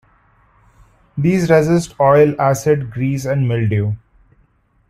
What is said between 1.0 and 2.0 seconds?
These resist